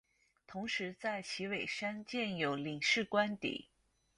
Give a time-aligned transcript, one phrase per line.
[0.47, 3.69] 同时在旗尾山建有领事官邸。